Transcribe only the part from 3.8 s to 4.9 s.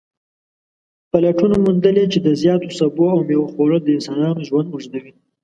د انسانانو ژوند